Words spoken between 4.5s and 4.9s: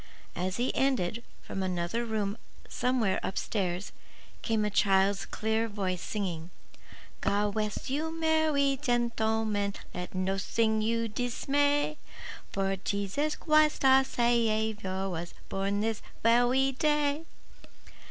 a